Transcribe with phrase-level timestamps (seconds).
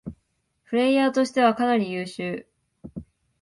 [0.65, 2.47] プレイヤーとしてはかなり優秀